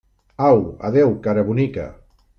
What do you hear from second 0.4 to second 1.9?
Au, adéu, cara bonica!